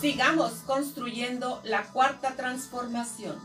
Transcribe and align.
Sigamos 0.00 0.52
construyendo 0.66 1.60
la 1.64 1.84
cuarta 1.92 2.36
transformación. 2.36 3.42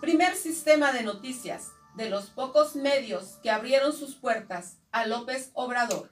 Primer 0.00 0.34
sistema 0.34 0.92
de 0.92 1.02
noticias 1.02 1.72
de 1.94 2.08
los 2.08 2.26
pocos 2.30 2.76
medios 2.76 3.38
que 3.42 3.50
abrieron 3.50 3.92
sus 3.92 4.14
puertas 4.14 4.78
a 4.92 5.06
López 5.06 5.50
Obrador. 5.54 6.10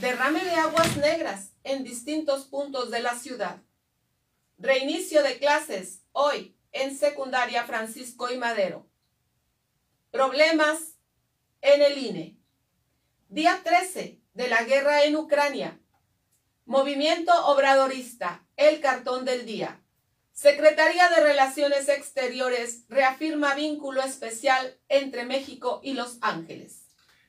Derrame 0.00 0.44
de 0.44 0.54
aguas 0.54 0.96
negras 0.96 1.52
en 1.64 1.84
distintos 1.84 2.44
puntos 2.44 2.90
de 2.90 3.00
la 3.00 3.14
ciudad. 3.14 3.62
Reinicio 4.58 5.22
de 5.22 5.38
clases 5.38 6.02
hoy 6.12 6.56
en 6.72 6.96
secundaria 6.96 7.64
Francisco 7.64 8.30
y 8.30 8.36
Madero. 8.36 8.86
Problemas 10.10 10.98
en 11.62 11.82
el 11.82 11.98
INE. 11.98 12.36
Día 13.28 13.60
13 13.62 14.20
de 14.34 14.48
la 14.48 14.64
guerra 14.64 15.04
en 15.04 15.16
Ucrania. 15.16 15.79
Movimiento 16.66 17.32
Obradorista, 17.46 18.46
el 18.56 18.80
cartón 18.80 19.24
del 19.24 19.44
día. 19.44 19.80
Secretaría 20.32 21.08
de 21.08 21.22
Relaciones 21.22 21.88
Exteriores 21.88 22.84
reafirma 22.88 23.54
vínculo 23.54 24.02
especial 24.02 24.76
entre 24.88 25.24
México 25.24 25.80
y 25.82 25.94
Los 25.94 26.18
Ángeles. 26.20 26.86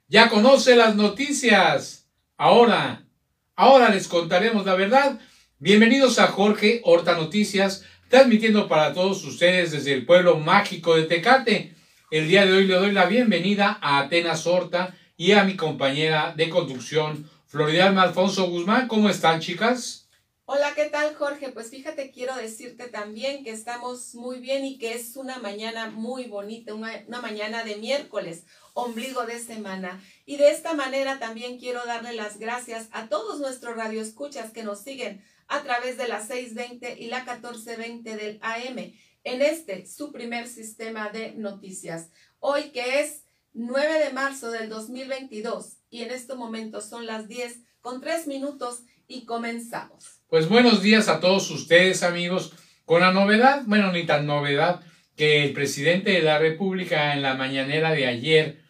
Ya 0.08 0.30
conoce 0.30 0.76
las 0.76 0.96
noticias. 0.96 2.08
Ahora, 2.38 3.08
ahora 3.56 3.90
les 3.90 4.08
contaremos 4.08 4.66
la 4.66 4.76
verdad. 4.76 5.20
Bienvenidos 5.58 6.20
a 6.20 6.28
Jorge 6.28 6.82
Horta 6.84 7.16
Noticias, 7.16 7.84
transmitiendo 8.10 8.68
para 8.68 8.94
todos 8.94 9.24
ustedes 9.24 9.72
desde 9.72 9.94
el 9.94 10.06
pueblo 10.06 10.38
mágico 10.38 10.96
de 10.96 11.04
Tecate. 11.04 11.76
El 12.12 12.28
día 12.28 12.46
de 12.46 12.52
hoy 12.52 12.68
le 12.68 12.76
doy 12.76 12.92
la 12.92 13.06
bienvenida 13.06 13.80
a 13.82 14.00
Atenas 14.00 14.46
Horta 14.46 14.96
y 15.18 15.32
a 15.32 15.46
mi 15.46 15.56
compañera 15.56 16.34
de 16.36 16.50
conducción, 16.50 17.30
Floridalma 17.52 18.04
Alfonso 18.04 18.50
Guzmán. 18.50 18.88
¿Cómo 18.88 19.10
están, 19.10 19.42
chicas? 19.42 20.08
Hola, 20.46 20.72
¿qué 20.74 20.86
tal, 20.86 21.14
Jorge? 21.16 21.50
Pues 21.50 21.70
fíjate, 21.70 22.10
quiero 22.10 22.34
decirte 22.38 22.88
también 22.88 23.44
que 23.44 23.52
estamos 23.52 24.16
muy 24.16 24.40
bien 24.40 24.64
y 24.64 24.78
que 24.78 24.94
es 24.94 25.18
una 25.18 25.38
mañana 25.40 25.90
muy 25.90 26.28
bonita, 26.28 26.74
una, 26.74 27.04
una, 27.08 27.20
mañana 27.20 27.66
de 27.66 27.76
miércoles, 27.76 28.46
ombligo 28.74 29.26
de 29.26 29.38
semana. 29.38 30.02
Y 30.26 30.38
de 30.38 30.50
esta 30.50 30.76
manera 30.76 31.20
también 31.20 31.60
quiero 31.60 31.86
darle 31.86 32.14
las 32.14 32.40
gracias 32.40 32.88
a 32.94 33.10
todos 33.10 33.42
nuestros 33.42 33.76
radioescuchas 33.76 34.52
que 34.52 34.64
nos 34.64 34.80
siguen 34.80 35.22
a 35.50 35.62
través 35.62 35.98
de 35.98 36.08
la 36.08 36.26
620 36.26 37.02
y 37.02 37.08
la 37.08 37.26
1420 37.26 38.16
del 38.16 38.40
AM 38.44 38.78
en 39.26 39.42
este, 39.42 39.86
su 39.88 40.14
primer 40.14 40.48
sistema 40.48 41.10
de 41.10 41.34
noticias. 41.34 42.12
Hoy 42.40 42.70
que 42.70 43.02
es 43.02 43.26
9 43.52 44.06
de 44.06 44.14
marzo 44.14 44.52
del 44.52 44.70
2022 44.70 45.81
y 45.92 46.02
en 46.04 46.12
este 46.12 46.34
momento 46.34 46.82
son 46.82 47.06
las 47.06 47.28
10 47.28 47.60
con 47.82 48.02
3 48.02 48.26
minutos 48.26 48.84
y 49.08 49.26
comenzamos. 49.26 50.22
Pues 50.30 50.48
buenos 50.48 50.82
días 50.82 51.10
a 51.10 51.20
todos 51.20 51.52
ustedes 51.52 52.02
amigos, 52.02 52.54
con 52.86 53.02
la 53.02 53.12
novedad, 53.12 53.64
bueno, 53.68 53.92
ni 53.92 54.06
tan 54.06 54.26
novedad, 54.26 54.82
que 55.18 55.44
el 55.44 55.52
presidente 55.52 56.12
de 56.12 56.22
la 56.22 56.40
República 56.40 57.14
en 57.14 57.22
la 57.22 57.36
mañanera 57.36 57.92
de 57.92 58.08
ayer 58.08 58.62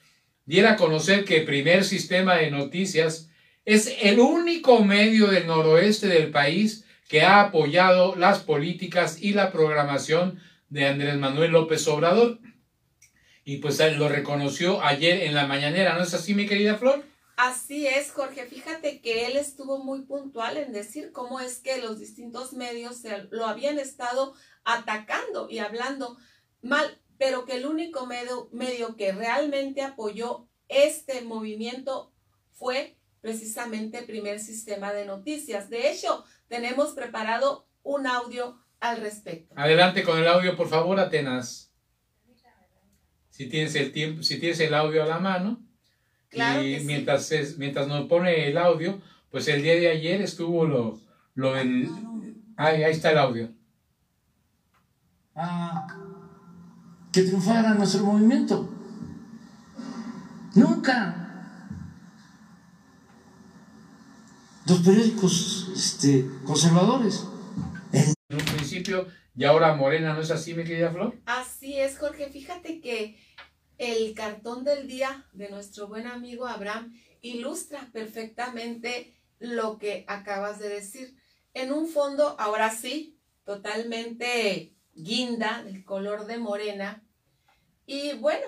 diera 0.46 0.72
a 0.72 0.76
conocer 0.76 1.24
que 1.24 1.38
el 1.38 1.46
primer 1.46 1.86
sistema 1.86 2.36
de 2.36 2.50
noticias 2.50 3.30
es 3.66 3.96
el 4.02 4.20
único 4.20 4.84
medio 4.84 5.28
del 5.28 5.46
noroeste 5.46 6.08
del 6.08 6.32
país 6.32 6.86
que 7.08 7.22
ha 7.22 7.42
apoyado 7.42 8.16
las 8.16 8.40
políticas 8.40 9.22
y 9.22 9.34
la 9.34 9.52
programación 9.52 10.40
de 10.70 10.88
Andrés 10.88 11.18
Manuel 11.18 11.52
López 11.52 11.88
Obrador 11.88 12.40
y 13.44 13.58
pues 13.58 13.80
lo 13.98 14.10
reconoció 14.10 14.84
ayer 14.84 15.24
en 15.24 15.36
la 15.36 15.46
mañanera, 15.46 15.96
¿no 15.96 16.04
es 16.04 16.14
así, 16.14 16.34
mi 16.34 16.48
querida 16.48 16.78
Flor? 16.78 17.11
Así 17.44 17.88
es, 17.88 18.12
Jorge. 18.12 18.46
Fíjate 18.46 19.02
que 19.02 19.26
él 19.26 19.36
estuvo 19.36 19.84
muy 19.84 20.04
puntual 20.04 20.58
en 20.58 20.72
decir 20.72 21.12
cómo 21.12 21.40
es 21.40 21.58
que 21.58 21.82
los 21.82 21.98
distintos 21.98 22.54
medios 22.54 23.02
lo 23.32 23.48
habían 23.48 23.80
estado 23.80 24.36
atacando 24.64 25.50
y 25.50 25.58
hablando 25.58 26.20
mal, 26.62 27.02
pero 27.18 27.46
que 27.46 27.56
el 27.56 27.66
único 27.66 28.06
medio, 28.06 28.96
que 28.96 29.12
realmente 29.12 29.82
apoyó 29.82 30.50
este 30.68 31.22
movimiento 31.22 32.14
fue 32.52 32.96
precisamente 33.22 33.98
el 33.98 34.06
primer 34.06 34.40
sistema 34.40 34.94
de 34.94 35.08
noticias. 35.08 35.72
De 35.72 35.92
hecho, 35.92 36.24
tenemos 36.48 36.94
preparado 36.94 37.68
un 37.82 38.06
audio 38.06 38.64
al 38.80 39.02
respecto. 39.02 39.56
Adelante 39.58 40.04
con 40.04 40.20
el 40.20 40.28
audio, 40.28 40.56
por 40.56 40.70
favor, 40.70 41.00
Atenas 41.00 41.74
si 43.32 43.50
tienes 43.50 43.74
el 43.74 43.92
tiempo, 43.92 44.22
si 44.22 44.40
tienes 44.40 44.60
el 44.60 44.76
audio 44.76 45.02
a 45.02 45.08
la 45.08 45.18
mano. 45.18 45.71
Claro 46.32 46.64
y 46.64 46.74
que 46.74 46.80
sí. 46.80 46.86
mientras, 46.86 47.32
es, 47.32 47.58
mientras 47.58 47.88
nos 47.88 48.08
pone 48.08 48.48
el 48.48 48.58
audio, 48.58 49.00
pues 49.30 49.48
el 49.48 49.62
día 49.62 49.76
de 49.76 49.90
ayer 49.90 50.22
estuvo 50.22 50.66
lo, 50.66 51.00
lo 51.36 51.54
del... 51.54 51.90
Ahí, 52.58 52.84
ahí 52.84 52.92
está 52.92 53.12
el 53.12 53.18
audio. 53.18 53.50
A 55.36 55.88
que 57.12 57.24
triunfara 57.24 57.74
nuestro 57.74 58.06
movimiento. 58.06 58.70
Nunca. 60.56 61.18
Los 64.66 64.80
periódicos 64.80 65.72
este, 65.76 66.26
conservadores. 66.46 67.28
En 67.92 68.14
un 68.30 68.46
principio 68.46 69.08
y 69.36 69.46
ahora 69.46 69.74
Morena, 69.76 70.14
¿no 70.14 70.22
es 70.22 70.32
así, 70.32 70.54
mi 70.54 70.64
querida 70.64 70.92
Flor? 70.92 71.18
Así 71.26 71.78
es, 71.80 71.98
Jorge. 71.98 72.30
Fíjate 72.30 72.80
que 72.80 73.18
el 73.82 74.14
cartón 74.14 74.64
del 74.64 74.88
día 74.88 75.26
de 75.34 75.50
nuestro 75.50 75.88
buen 75.88 76.06
amigo 76.06 76.46
Abraham 76.46 76.94
ilustra 77.22 77.90
perfectamente 77.92 79.20
lo 79.40 79.80
que 79.80 80.06
acabas 80.08 80.60
de 80.60 80.70
decir. 80.70 81.18
En 81.56 81.74
un 81.74 81.88
fondo, 81.88 82.36
ahora 82.40 82.70
sí, 82.70 83.20
totalmente 83.44 84.76
guinda, 84.94 85.64
del 85.64 85.84
color 85.84 86.28
de 86.28 86.38
morena. 86.38 87.04
Y 87.88 88.14
bueno, 88.14 88.46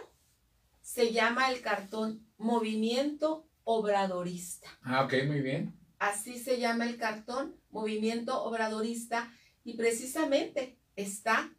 se 0.81 1.11
llama 1.11 1.49
el 1.51 1.61
cartón 1.61 2.27
Movimiento 2.37 3.49
Obradorista. 3.63 4.67
Ah, 4.83 5.03
ok, 5.03 5.13
muy 5.25 5.41
bien. 5.41 5.73
Así 5.97 6.37
se 6.37 6.59
llama 6.59 6.85
el 6.85 6.97
cartón, 6.97 7.59
Movimiento 7.71 8.43
Obradorista. 8.43 9.33
Y 9.63 9.77
precisamente 9.77 10.77
está 10.95 11.51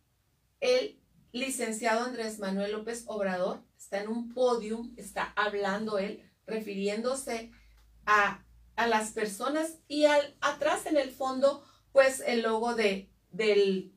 el 0.61 1.01
licenciado 1.35 2.05
Andrés 2.05 2.39
Manuel 2.39 2.71
López 2.71 3.03
Obrador, 3.09 3.61
está 3.77 4.01
en 4.01 4.09
un 4.09 4.33
podium, 4.33 4.95
está 4.97 5.33
hablando 5.35 5.99
él, 5.99 6.23
refiriéndose 6.47 7.51
a, 8.07 8.45
a 8.77 8.87
las 8.87 9.11
personas 9.11 9.81
y 9.89 10.05
al, 10.05 10.37
atrás 10.41 10.87
en 10.87 10.97
el 10.97 11.11
fondo, 11.11 11.65
pues 11.91 12.21
el 12.25 12.43
logo 12.43 12.77
de, 12.77 13.11
del, 13.33 13.93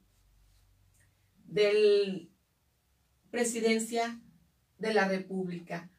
del 1.44 2.32
presidencia 3.30 4.20
de 4.80 4.96
la 4.96 5.08
República. 5.08 5.92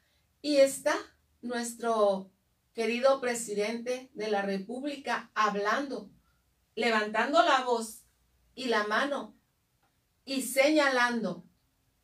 Y 0.43 0.57
está 0.57 0.97
nuestro 1.41 2.33
querido 2.75 3.21
presidente 3.21 4.11
de 4.13 4.29
la 4.29 4.43
República 4.43 5.31
hablando, 5.37 6.11
levantando 6.75 7.41
la 7.45 7.63
voz 7.63 8.03
y 8.57 8.65
la 8.65 8.89
mano 8.89 9.38
y 10.29 10.43
señalando 10.43 11.45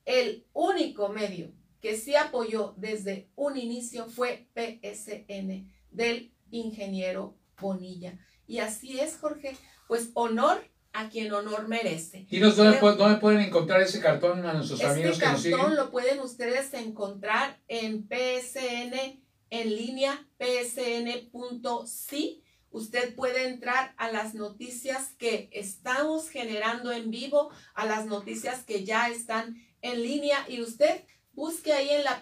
el 0.06 0.46
único 0.54 1.10
medio 1.10 1.52
que 1.80 1.98
sí 1.98 2.16
apoyó 2.16 2.72
desde 2.78 3.28
un 3.36 3.58
inicio 3.58 4.06
fue 4.06 4.48
PSN 4.54 5.70
del 5.90 6.32
ingeniero 6.50 7.36
Bonilla. 7.60 8.18
Y 8.46 8.60
así 8.60 8.98
es, 8.98 9.18
Jorge, 9.18 9.58
pues 9.88 10.08
honor 10.14 10.64
a 10.94 11.10
quien 11.10 11.34
honor 11.34 11.68
merece. 11.68 12.26
¿Y 12.30 12.40
nos, 12.40 12.56
dónde, 12.56 12.78
Pero, 12.80 12.96
dónde, 12.96 13.18
pueden 13.18 13.40
encontrar 13.40 13.82
ese 13.82 14.00
cartón 14.00 14.46
a 14.46 14.54
nuestros 14.54 14.80
este 14.80 14.92
amigos 14.92 15.18
que 15.18 15.26
nos 15.26 15.42
siguen? 15.42 15.58
Este 15.58 15.62
cartón 15.62 15.84
lo 15.84 15.90
pueden 15.90 16.20
ustedes 16.20 16.72
encontrar 16.72 17.60
en 17.68 18.08
PSN 18.08 19.22
en 19.50 19.76
línea, 19.76 20.26
psn.si. 20.38 22.42
Usted 22.74 23.14
puede 23.14 23.46
entrar 23.46 23.94
a 23.98 24.10
las 24.10 24.34
noticias 24.34 25.10
que 25.16 25.48
estamos 25.52 26.28
generando 26.28 26.90
en 26.90 27.08
vivo, 27.08 27.50
a 27.72 27.86
las 27.86 28.06
noticias 28.06 28.64
que 28.64 28.84
ya 28.84 29.08
están 29.10 29.62
en 29.80 30.02
línea 30.02 30.44
y 30.48 30.60
usted 30.60 31.02
busque 31.34 31.72
ahí 31.72 31.90
en 31.90 32.02
la 32.02 32.20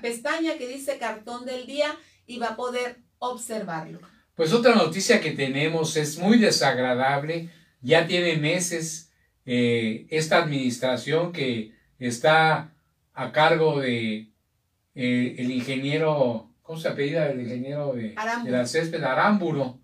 pestaña 0.00 0.56
que 0.58 0.68
dice 0.68 0.98
cartón 0.98 1.44
del 1.44 1.66
día 1.66 1.98
y 2.24 2.38
va 2.38 2.50
a 2.50 2.56
poder 2.56 2.98
observarlo. 3.18 3.98
Pues 4.36 4.52
otra 4.52 4.76
noticia 4.76 5.20
que 5.20 5.32
tenemos 5.32 5.96
es 5.96 6.18
muy 6.18 6.38
desagradable. 6.38 7.50
Ya 7.82 8.06
tiene 8.06 8.36
meses 8.36 9.10
eh, 9.44 10.06
esta 10.10 10.40
administración 10.40 11.32
que 11.32 11.72
está 11.98 12.72
a 13.12 13.32
cargo 13.32 13.80
de 13.80 14.28
eh, 14.94 15.34
el 15.36 15.50
ingeniero 15.50 16.48
¿cómo 16.68 16.78
se 16.78 16.88
apellida 16.88 17.30
el 17.30 17.40
ingeniero 17.40 17.94
de, 17.94 18.14
de, 18.44 18.50
la 18.50 18.66
césped? 18.66 19.02
Arámburo, 19.02 19.80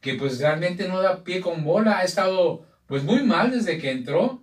que 0.00 0.14
pues 0.14 0.40
realmente 0.40 0.88
no 0.88 1.02
da 1.02 1.22
pie 1.22 1.42
con 1.42 1.64
bola, 1.64 1.98
ha 1.98 2.02
estado 2.02 2.66
pues 2.86 3.04
muy 3.04 3.22
mal 3.22 3.50
desde 3.50 3.76
que 3.76 3.90
entró. 3.90 4.42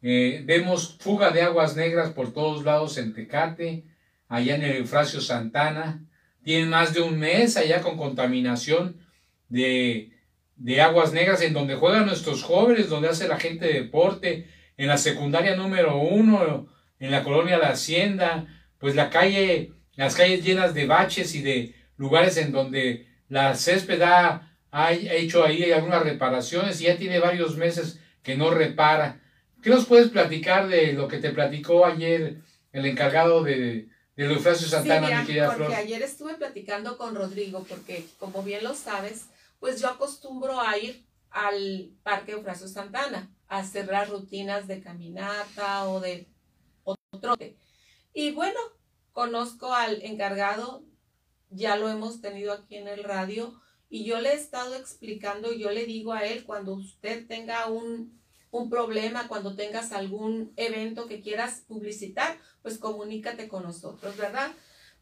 Eh, 0.00 0.42
vemos 0.46 0.96
fuga 0.98 1.30
de 1.30 1.42
aguas 1.42 1.76
negras 1.76 2.12
por 2.12 2.32
todos 2.32 2.64
lados 2.64 2.96
en 2.96 3.12
Tecate, 3.12 3.84
allá 4.26 4.54
en 4.54 4.62
el 4.62 4.76
Eufrasio 4.76 5.20
Santana. 5.20 6.02
Tienen 6.42 6.70
más 6.70 6.94
de 6.94 7.02
un 7.02 7.18
mes 7.18 7.58
allá 7.58 7.82
con 7.82 7.98
contaminación 7.98 8.96
de, 9.50 10.12
de 10.56 10.80
Aguas 10.80 11.12
Negras, 11.12 11.42
en 11.42 11.52
donde 11.52 11.74
juegan 11.74 12.06
nuestros 12.06 12.42
jóvenes, 12.42 12.88
donde 12.88 13.08
hace 13.08 13.28
la 13.28 13.38
gente 13.38 13.70
deporte, 13.70 14.48
en 14.78 14.88
la 14.88 14.96
secundaria 14.96 15.56
número 15.56 15.98
uno, 15.98 16.68
en 16.98 17.10
la 17.10 17.22
colonia 17.22 17.58
La 17.58 17.68
Hacienda, 17.68 18.46
pues 18.78 18.94
la 18.94 19.10
calle, 19.10 19.74
las 19.98 20.14
calles 20.14 20.44
llenas 20.44 20.74
de 20.74 20.86
baches 20.86 21.34
y 21.34 21.42
de 21.42 21.74
lugares 21.96 22.36
en 22.36 22.52
donde 22.52 23.08
la 23.28 23.56
césped 23.56 24.00
ha, 24.02 24.56
ha 24.70 24.92
hecho 24.92 25.44
ahí 25.44 25.72
algunas 25.72 26.04
reparaciones 26.04 26.80
y 26.80 26.84
ya 26.84 26.96
tiene 26.96 27.18
varios 27.18 27.56
meses 27.56 27.98
que 28.22 28.36
no 28.36 28.50
repara. 28.50 29.20
¿Qué 29.60 29.70
nos 29.70 29.86
puedes 29.86 30.08
platicar 30.08 30.68
de 30.68 30.92
lo 30.92 31.08
que 31.08 31.18
te 31.18 31.30
platicó 31.30 31.84
ayer 31.84 32.36
el 32.70 32.86
encargado 32.86 33.42
de, 33.42 33.88
de 34.14 34.24
Eufrasio 34.24 34.68
Santana, 34.68 35.24
sí, 35.26 35.32
mira, 35.32 35.56
porque 35.56 35.74
ayer 35.74 36.00
estuve 36.00 36.34
platicando 36.34 36.96
con 36.96 37.16
Rodrigo, 37.16 37.64
porque 37.68 38.06
como 38.20 38.44
bien 38.44 38.62
lo 38.62 38.74
sabes, 38.74 39.26
pues 39.58 39.80
yo 39.80 39.88
acostumbro 39.88 40.60
a 40.60 40.78
ir 40.78 41.04
al 41.30 41.90
Parque 42.04 42.32
Eufrasio 42.32 42.68
Santana 42.68 43.30
a 43.48 43.58
hacer 43.58 43.86
las 43.86 44.08
rutinas 44.08 44.68
de 44.68 44.80
caminata 44.80 45.88
o 45.88 45.98
de 45.98 46.28
o 46.84 46.94
trote. 47.20 47.56
Y 48.14 48.30
bueno, 48.30 48.60
conozco 49.18 49.74
al 49.74 50.00
encargado, 50.02 50.84
ya 51.50 51.74
lo 51.74 51.88
hemos 51.88 52.20
tenido 52.20 52.52
aquí 52.52 52.76
en 52.76 52.86
el 52.86 53.02
radio, 53.02 53.60
y 53.90 54.04
yo 54.04 54.20
le 54.20 54.30
he 54.30 54.34
estado 54.36 54.76
explicando, 54.76 55.52
yo 55.52 55.72
le 55.72 55.86
digo 55.86 56.12
a 56.12 56.24
él, 56.24 56.44
cuando 56.44 56.74
usted 56.74 57.26
tenga 57.26 57.66
un 57.66 58.16
un 58.50 58.70
problema, 58.70 59.28
cuando 59.28 59.56
tengas 59.56 59.90
algún 59.92 60.52
evento 60.56 61.06
que 61.06 61.20
quieras 61.20 61.64
publicitar, 61.66 62.38
pues 62.62 62.78
comunícate 62.78 63.48
con 63.48 63.64
nosotros, 63.64 64.16
¿verdad? 64.16 64.52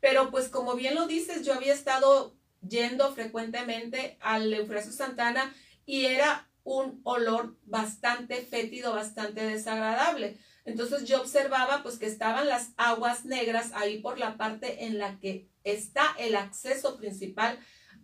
Pero 0.01 0.31
pues 0.31 0.49
como 0.49 0.75
bien 0.75 0.95
lo 0.95 1.07
dices, 1.07 1.45
yo 1.45 1.53
había 1.53 1.75
estado 1.75 2.35
yendo 2.67 3.15
frecuentemente 3.15 4.17
al 4.21 4.53
Eufrasio 4.53 4.93
Santana 4.93 5.55
y 5.85 6.07
era 6.07 6.49
un 6.65 7.01
olor 7.05 7.57
bastante 7.65 8.37
fétido, 8.37 8.95
bastante 8.95 9.43
desagradable. 9.43 10.39
Entonces 10.67 11.05
yo 11.05 11.21
observaba 11.21 11.83
pues 11.85 11.97
que 11.97 12.07
estaban 12.07 12.49
las 12.49 12.71
aguas 12.77 13.25
negras 13.25 13.71
ahí 13.73 14.01
por 14.01 14.19
la 14.19 14.37
parte 14.37 14.85
en 14.85 14.99
la 14.99 15.19
que 15.21 15.49
está 15.63 16.15
el 16.19 16.35
acceso 16.35 16.97
principal 16.97 17.59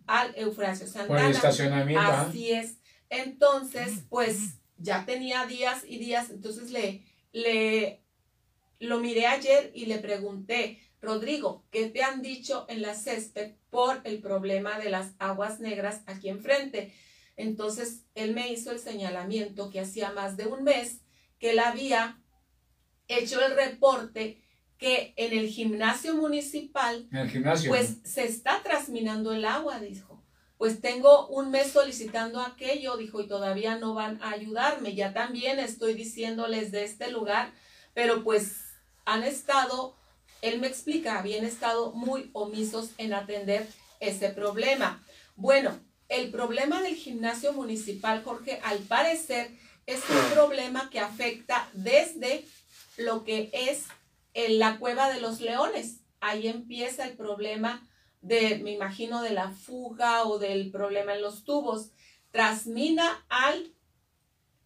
al 0.06 0.32
Eufrasio 0.36 0.86
Santana. 0.86 1.08
Por 1.08 1.18
el 1.18 1.32
estacionamiento. 1.32 2.00
¿ah? 2.00 2.26
Así 2.28 2.52
es. 2.52 2.78
Entonces, 3.10 4.04
pues 4.08 4.60
ya 4.78 5.04
tenía 5.04 5.44
días 5.46 5.82
y 5.86 5.98
días, 5.98 6.30
entonces 6.30 6.70
le, 6.70 7.04
le, 7.32 8.00
lo 8.78 9.00
miré 9.00 9.26
ayer 9.26 9.72
y 9.74 9.86
le 9.86 9.98
pregunté, 9.98 10.80
Rodrigo, 11.00 11.64
¿qué 11.72 11.88
te 11.88 12.04
han 12.04 12.22
dicho 12.22 12.64
en 12.68 12.80
la 12.80 12.94
césped 12.94 13.54
por 13.70 14.00
el 14.04 14.20
problema 14.20 14.78
de 14.78 14.88
las 14.88 15.12
aguas 15.18 15.58
negras 15.58 16.02
aquí 16.06 16.28
enfrente? 16.28 16.94
Entonces 17.36 18.04
él 18.14 18.34
me 18.34 18.52
hizo 18.52 18.70
el 18.70 18.78
señalamiento 18.78 19.68
que 19.68 19.80
hacía 19.80 20.12
más 20.12 20.36
de 20.36 20.46
un 20.46 20.62
mes 20.62 21.00
que 21.38 21.50
él 21.50 21.58
había 21.58 22.21
hecho 23.12 23.44
el 23.44 23.54
reporte 23.54 24.42
que 24.78 25.14
en 25.16 25.36
el 25.38 25.48
gimnasio 25.48 26.14
municipal, 26.16 27.06
en 27.12 27.18
el 27.18 27.30
gimnasio, 27.30 27.70
pues 27.70 27.98
se 28.04 28.24
está 28.24 28.62
trasminando 28.62 29.32
el 29.32 29.44
agua, 29.44 29.78
dijo 29.80 30.12
pues 30.62 30.80
tengo 30.80 31.26
un 31.26 31.50
mes 31.50 31.72
solicitando 31.72 32.40
aquello, 32.40 32.96
dijo, 32.96 33.20
y 33.20 33.26
todavía 33.26 33.78
no 33.78 33.94
van 33.94 34.22
a 34.22 34.30
ayudarme. 34.30 34.94
Ya 34.94 35.12
también 35.12 35.58
estoy 35.58 35.94
diciéndoles 35.94 36.70
de 36.70 36.84
este 36.84 37.10
lugar, 37.10 37.50
pero 37.94 38.22
pues 38.22 38.58
han 39.04 39.24
estado, 39.24 39.96
él 40.40 40.60
me 40.60 40.68
explica, 40.68 41.18
habían 41.18 41.44
estado 41.44 41.90
muy 41.94 42.30
omisos 42.32 42.90
en 42.96 43.12
atender 43.12 43.66
ese 43.98 44.28
problema. 44.28 45.04
Bueno, 45.34 45.80
el 46.08 46.30
problema 46.30 46.80
del 46.80 46.94
gimnasio 46.94 47.52
municipal, 47.52 48.22
Jorge, 48.22 48.60
al 48.62 48.78
parecer 48.78 49.50
es 49.86 49.98
un 50.08 50.32
problema 50.32 50.90
que 50.90 51.00
afecta 51.00 51.68
desde 51.72 52.46
lo 52.96 53.24
que 53.24 53.50
es 53.52 53.86
en 54.34 54.58
la 54.58 54.78
cueva 54.78 55.10
de 55.12 55.20
los 55.20 55.40
leones. 55.40 56.00
Ahí 56.20 56.48
empieza 56.48 57.06
el 57.06 57.16
problema 57.16 57.88
de, 58.20 58.58
me 58.58 58.72
imagino, 58.72 59.22
de 59.22 59.30
la 59.30 59.50
fuga 59.50 60.24
o 60.24 60.38
del 60.38 60.70
problema 60.70 61.14
en 61.14 61.22
los 61.22 61.44
tubos, 61.44 61.90
trasmina 62.30 63.24
al, 63.28 63.74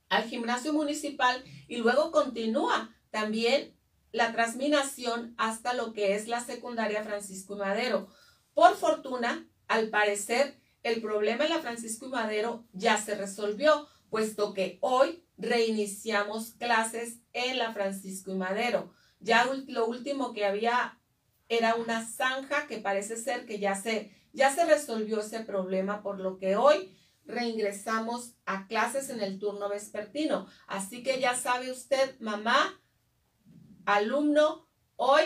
al 0.09 0.25
gimnasio 0.25 0.73
municipal 0.73 1.43
y 1.67 1.79
luego 1.79 2.13
continúa 2.13 2.95
también 3.11 3.75
la 4.13 4.33
transminación 4.33 5.35
hasta 5.37 5.73
lo 5.73 5.93
que 5.93 6.15
es 6.15 6.29
la 6.29 6.41
secundaria 6.41 7.03
Francisco 7.03 7.57
y 7.57 7.59
Madero. 7.59 8.09
Por 8.55 8.77
fortuna, 8.77 9.49
al 9.69 9.89
parecer, 9.89 10.61
el 10.83 11.01
problema 11.01 11.45
en 11.45 11.51
la 11.51 11.59
Francisco 11.59 12.07
y 12.07 12.11
Madero 12.11 12.65
ya 12.73 12.97
se 12.99 13.15
resolvió, 13.15 13.89
puesto 14.09 14.55
que 14.55 14.79
hoy 14.81 15.26
reiniciamos 15.37 16.55
clases 16.55 17.19
en 17.33 17.59
la 17.59 17.73
Francisco 17.73 18.31
y 18.31 18.35
Madero. 18.35 18.93
Ya 19.21 19.47
lo 19.67 19.87
último 19.87 20.33
que 20.33 20.47
había 20.47 20.99
era 21.49 21.75
una 21.75 22.05
zanja 22.05 22.67
que 22.67 22.79
parece 22.79 23.17
ser 23.17 23.47
que 23.47 23.59
ya 23.59 23.75
se, 23.75 24.13
ya 24.33 24.55
se 24.55 24.65
resolvió 24.65 25.21
ese 25.21 25.41
problema, 25.41 26.03
por 26.03 26.21
lo 26.21 26.39
que 26.39 26.57
hoy 26.57 26.97
reingresamos 27.25 28.35
a 28.45 28.67
clases 28.67 29.11
en 29.11 29.21
el 29.21 29.39
turno 29.39 29.69
vespertino. 29.69 30.47
Así 30.67 31.03
que 31.03 31.21
ya 31.21 31.35
sabe 31.35 31.71
usted, 31.71 32.19
mamá, 32.21 32.81
alumno, 33.85 34.69
hoy 34.97 35.25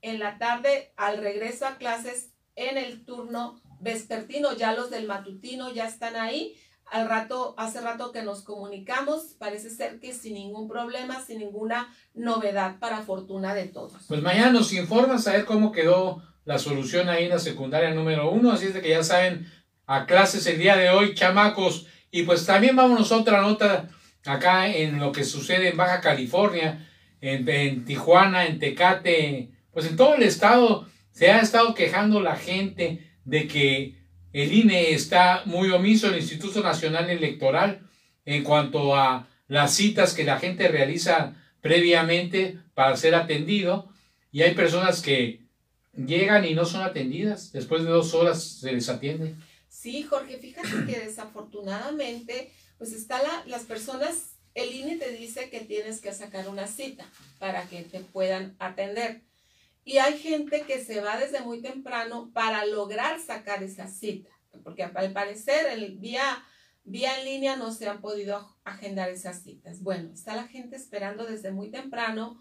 en 0.00 0.18
la 0.18 0.38
tarde 0.38 0.92
al 0.96 1.18
regreso 1.18 1.66
a 1.66 1.76
clases 1.78 2.32
en 2.54 2.78
el 2.78 3.04
turno 3.04 3.60
vespertino, 3.80 4.56
ya 4.56 4.74
los 4.74 4.90
del 4.90 5.06
matutino 5.06 5.72
ya 5.72 5.86
están 5.86 6.16
ahí 6.16 6.56
al 6.90 7.08
rato, 7.08 7.54
hace 7.58 7.80
rato 7.80 8.12
que 8.12 8.22
nos 8.22 8.42
comunicamos, 8.42 9.36
parece 9.38 9.70
ser 9.70 10.00
que 10.00 10.12
sin 10.12 10.34
ningún 10.34 10.68
problema, 10.68 11.20
sin 11.20 11.38
ninguna 11.38 11.94
novedad 12.14 12.78
para 12.78 13.02
fortuna 13.02 13.54
de 13.54 13.66
todos. 13.66 14.04
Pues 14.08 14.22
mañana 14.22 14.50
nos 14.52 14.72
informas 14.72 15.26
a 15.26 15.32
ver 15.32 15.44
cómo 15.44 15.72
quedó 15.72 16.22
la 16.44 16.58
solución 16.58 17.08
ahí 17.08 17.24
en 17.24 17.30
la 17.30 17.38
secundaria 17.38 17.92
número 17.92 18.30
uno, 18.30 18.52
así 18.52 18.66
es 18.66 18.74
de 18.74 18.80
que 18.80 18.90
ya 18.90 19.02
saben, 19.02 19.46
a 19.86 20.06
clases 20.06 20.46
el 20.46 20.58
día 20.58 20.76
de 20.76 20.90
hoy, 20.90 21.14
chamacos, 21.14 21.86
y 22.10 22.22
pues 22.22 22.46
también 22.46 22.76
vámonos 22.76 23.12
a 23.12 23.16
otra 23.16 23.42
nota 23.42 23.88
acá 24.24 24.68
en 24.68 24.98
lo 24.98 25.12
que 25.12 25.24
sucede 25.24 25.68
en 25.68 25.76
Baja 25.76 26.00
California, 26.00 26.88
en, 27.20 27.48
en 27.48 27.84
Tijuana, 27.84 28.46
en 28.46 28.58
Tecate, 28.58 29.50
pues 29.72 29.86
en 29.86 29.96
todo 29.96 30.14
el 30.14 30.22
estado 30.22 30.86
se 31.10 31.30
ha 31.30 31.40
estado 31.40 31.74
quejando 31.74 32.20
la 32.20 32.36
gente 32.36 33.10
de 33.24 33.48
que 33.48 33.97
el 34.32 34.52
INE 34.52 34.92
está 34.92 35.42
muy 35.46 35.70
omiso, 35.70 36.08
el 36.08 36.18
Instituto 36.18 36.62
Nacional 36.62 37.08
Electoral, 37.10 37.88
en 38.24 38.44
cuanto 38.44 38.94
a 38.94 39.26
las 39.48 39.74
citas 39.74 40.14
que 40.14 40.24
la 40.24 40.38
gente 40.38 40.68
realiza 40.68 41.34
previamente 41.60 42.58
para 42.74 42.96
ser 42.96 43.14
atendido. 43.14 43.88
Y 44.30 44.42
hay 44.42 44.54
personas 44.54 45.00
que 45.00 45.40
llegan 45.94 46.44
y 46.44 46.54
no 46.54 46.64
son 46.64 46.82
atendidas. 46.82 47.52
Después 47.52 47.82
de 47.84 47.90
dos 47.90 48.14
horas 48.14 48.42
se 48.42 48.72
les 48.72 48.88
atiende. 48.88 49.34
Sí, 49.68 50.02
Jorge, 50.02 50.38
fíjate 50.38 50.86
que 50.86 51.00
desafortunadamente, 51.00 52.52
pues 52.76 52.92
está 52.92 53.22
la, 53.22 53.44
las 53.46 53.62
personas, 53.62 54.36
el 54.54 54.74
INE 54.74 54.96
te 54.96 55.12
dice 55.12 55.50
que 55.50 55.60
tienes 55.60 56.00
que 56.00 56.12
sacar 56.12 56.48
una 56.48 56.66
cita 56.66 57.06
para 57.38 57.62
que 57.64 57.82
te 57.82 58.00
puedan 58.00 58.56
atender. 58.58 59.22
Y 59.88 59.96
hay 59.96 60.18
gente 60.18 60.66
que 60.66 60.84
se 60.84 61.00
va 61.00 61.16
desde 61.16 61.40
muy 61.40 61.62
temprano 61.62 62.30
para 62.34 62.66
lograr 62.66 63.18
sacar 63.22 63.62
esa 63.62 63.88
cita, 63.88 64.28
porque 64.62 64.82
al 64.82 65.12
parecer 65.14 65.64
el 65.64 65.96
vía, 65.96 66.44
vía 66.84 67.18
en 67.18 67.24
línea 67.24 67.56
no 67.56 67.72
se 67.72 67.88
han 67.88 68.02
podido 68.02 68.54
agendar 68.64 69.08
esas 69.08 69.42
citas. 69.42 69.80
Bueno, 69.80 70.12
está 70.12 70.36
la 70.36 70.46
gente 70.46 70.76
esperando 70.76 71.24
desde 71.24 71.52
muy 71.52 71.70
temprano. 71.70 72.38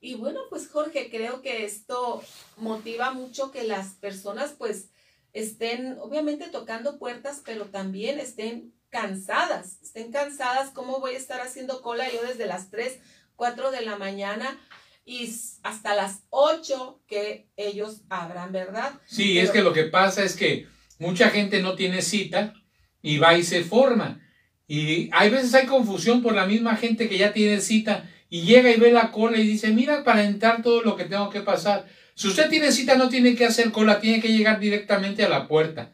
Y 0.00 0.14
bueno, 0.14 0.40
pues 0.48 0.70
Jorge, 0.70 1.10
creo 1.10 1.42
que 1.42 1.66
esto 1.66 2.22
motiva 2.56 3.12
mucho 3.12 3.50
que 3.50 3.64
las 3.64 3.88
personas 3.96 4.54
pues 4.56 4.88
estén 5.34 5.98
obviamente 6.00 6.48
tocando 6.48 6.98
puertas, 6.98 7.42
pero 7.44 7.66
también 7.66 8.18
estén 8.18 8.72
cansadas, 8.88 9.82
estén 9.82 10.12
cansadas, 10.12 10.70
¿cómo 10.70 10.98
voy 11.00 11.14
a 11.14 11.18
estar 11.18 11.42
haciendo 11.42 11.82
cola 11.82 12.10
yo 12.10 12.22
desde 12.22 12.46
las 12.46 12.70
3, 12.70 12.98
4 13.36 13.70
de 13.70 13.82
la 13.82 13.98
mañana? 13.98 14.58
Y 15.06 15.32
hasta 15.62 15.94
las 15.94 16.24
8 16.30 17.00
que 17.06 17.46
ellos 17.56 18.02
abran, 18.10 18.50
¿verdad? 18.50 18.92
Sí, 19.06 19.38
es 19.38 19.50
que 19.52 19.62
lo 19.62 19.72
que 19.72 19.84
pasa 19.84 20.24
es 20.24 20.34
que 20.34 20.66
mucha 20.98 21.30
gente 21.30 21.62
no 21.62 21.76
tiene 21.76 22.02
cita 22.02 22.52
y 23.00 23.18
va 23.18 23.38
y 23.38 23.44
se 23.44 23.62
forma. 23.62 24.20
Y 24.66 25.08
hay 25.12 25.30
veces 25.30 25.54
hay 25.54 25.66
confusión 25.66 26.22
por 26.22 26.34
la 26.34 26.44
misma 26.44 26.74
gente 26.74 27.08
que 27.08 27.18
ya 27.18 27.32
tiene 27.32 27.60
cita 27.60 28.10
y 28.28 28.42
llega 28.42 28.68
y 28.72 28.80
ve 28.80 28.90
la 28.90 29.12
cola 29.12 29.38
y 29.38 29.46
dice, 29.46 29.68
mira, 29.68 30.02
para 30.02 30.24
entrar 30.24 30.60
todo 30.60 30.82
lo 30.82 30.96
que 30.96 31.04
tengo 31.04 31.30
que 31.30 31.40
pasar. 31.40 31.86
Si 32.16 32.26
usted 32.26 32.50
tiene 32.50 32.72
cita 32.72 32.96
no 32.96 33.08
tiene 33.08 33.36
que 33.36 33.46
hacer 33.46 33.70
cola, 33.70 34.00
tiene 34.00 34.20
que 34.20 34.36
llegar 34.36 34.58
directamente 34.58 35.22
a 35.24 35.28
la 35.28 35.46
puerta. 35.46 35.92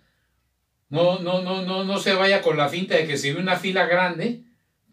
No, 0.88 1.18
no, 1.18 1.42
no, 1.42 1.60
no, 1.60 1.84
no 1.84 1.98
se 1.98 2.14
vaya 2.14 2.40
con 2.40 2.56
la 2.56 2.70
finta 2.70 2.96
de 2.96 3.06
que 3.06 3.18
si 3.18 3.30
ve 3.30 3.40
una 3.40 3.56
fila 3.56 3.84
grande, 3.84 4.40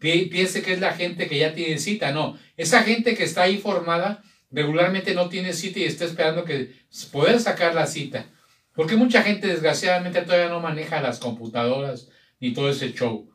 piense 0.00 0.62
que 0.62 0.72
es 0.72 0.80
la 0.80 0.94
gente 0.94 1.28
que 1.28 1.38
ya 1.38 1.54
tiene 1.54 1.78
cita. 1.78 2.10
No, 2.12 2.38
esa 2.56 2.82
gente 2.82 3.14
que 3.14 3.24
está 3.24 3.42
ahí 3.42 3.58
formada 3.58 4.22
regularmente 4.50 5.14
no 5.14 5.28
tiene 5.28 5.52
cita 5.52 5.78
y 5.78 5.84
está 5.84 6.04
esperando 6.04 6.44
que 6.44 6.72
poder 7.12 7.38
sacar 7.38 7.74
la 7.74 7.86
cita. 7.86 8.26
Porque 8.74 8.96
mucha 8.96 9.22
gente 9.22 9.46
desgraciadamente 9.46 10.22
todavía 10.22 10.48
no 10.48 10.60
maneja 10.60 11.02
las 11.02 11.18
computadoras 11.18 12.08
ni 12.40 12.52
todo 12.52 12.70
ese 12.70 12.92
show. 12.92 13.30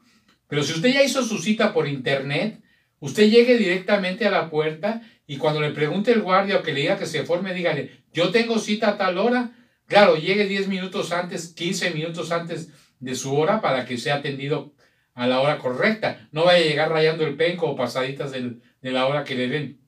Pero 0.48 0.64
si 0.64 0.74
usted 0.74 0.90
ya 0.90 1.04
hizo 1.04 1.24
su 1.24 1.38
cita 1.38 1.74
por 1.74 1.88
internet, 1.88 2.62
usted 3.00 3.30
llegue 3.30 3.58
directamente 3.58 4.26
a 4.26 4.32
la 4.32 4.50
puerta 4.50 5.02
y 5.28 5.38
cuando 5.38 5.62
le 5.62 5.72
pregunte 5.72 6.12
el 6.12 6.22
guardia 6.22 6.58
o 6.58 6.64
que 6.64 6.74
le 6.74 6.82
diga 6.82 6.98
que 6.98 7.06
se 7.06 7.24
forme, 7.24 7.54
dígale, 7.54 7.92
yo 8.14 8.32
tengo 8.32 8.60
cita 8.60 8.90
a 8.90 8.98
tal 8.98 9.18
hora. 9.18 9.52
Claro, 9.88 10.16
llegue 10.16 10.46
10 10.46 10.68
minutos 10.68 11.12
antes, 11.12 11.50
15 11.50 11.92
minutos 11.92 12.32
antes 12.32 12.70
de 13.00 13.16
su 13.16 13.36
hora 13.36 13.62
para 13.62 13.86
que 13.86 13.98
sea 13.98 14.16
atendido 14.16 14.74
a 15.16 15.26
la 15.28 15.40
hora 15.40 15.58
correcta. 15.58 16.28
No 16.32 16.46
vaya 16.46 16.64
a 16.64 16.68
llegar 16.68 16.92
rayando 16.92 17.26
el 17.26 17.36
penco 17.36 17.66
o 17.68 17.76
pasaditas 17.76 18.32
de 18.32 18.92
la 18.92 19.08
hora 19.08 19.24
que 19.24 19.36
le 19.36 19.48
den. 19.48 19.82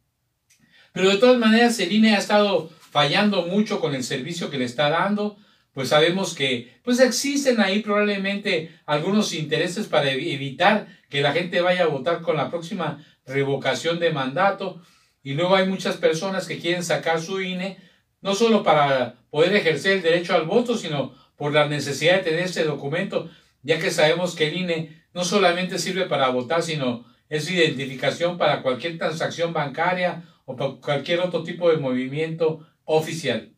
Pero 0.93 1.11
de 1.11 1.17
todas 1.17 1.37
maneras, 1.37 1.79
el 1.79 1.91
INE 1.91 2.15
ha 2.15 2.17
estado 2.17 2.69
fallando 2.89 3.43
mucho 3.43 3.79
con 3.79 3.93
el 3.93 4.03
servicio 4.03 4.49
que 4.49 4.57
le 4.57 4.65
está 4.65 4.89
dando. 4.89 5.37
Pues 5.73 5.89
sabemos 5.89 6.33
que 6.33 6.79
pues 6.83 6.99
existen 6.99 7.61
ahí 7.61 7.83
probablemente 7.83 8.71
algunos 8.87 9.33
intereses 9.33 9.85
para 9.85 10.09
evitar 10.09 10.87
que 11.09 11.21
la 11.21 11.33
gente 11.33 11.61
vaya 11.61 11.83
a 11.83 11.87
votar 11.87 12.21
con 12.21 12.35
la 12.35 12.49
próxima 12.49 13.05
revocación 13.27 13.99
de 13.99 14.11
mandato. 14.11 14.81
Y 15.21 15.33
luego 15.33 15.55
hay 15.55 15.67
muchas 15.67 15.97
personas 15.97 16.47
que 16.47 16.57
quieren 16.57 16.83
sacar 16.83 17.21
su 17.21 17.41
INE, 17.41 17.77
no 18.21 18.33
solo 18.33 18.63
para 18.63 19.17
poder 19.29 19.55
ejercer 19.55 19.97
el 19.97 20.01
derecho 20.01 20.33
al 20.33 20.45
voto, 20.45 20.77
sino 20.77 21.13
por 21.35 21.53
la 21.53 21.67
necesidad 21.67 22.15
de 22.15 22.23
tener 22.23 22.39
este 22.39 22.63
documento, 22.63 23.29
ya 23.61 23.77
que 23.77 23.91
sabemos 23.91 24.35
que 24.35 24.47
el 24.47 24.57
INE 24.57 25.03
no 25.17 25.25
solamente 25.25 25.79
sirve 25.79 26.05
para 26.05 26.29
votar, 26.29 26.61
sino 26.61 27.03
es 27.27 27.49
identificación 27.49 28.37
para 28.37 28.61
cualquier 28.61 28.99
transacción 28.99 29.51
bancaria 29.51 30.23
o 30.45 30.55
para 30.55 30.75
cualquier 30.75 31.21
otro 31.21 31.41
tipo 31.41 31.71
de 31.71 31.77
movimiento 31.77 32.67
oficial. 32.85 33.51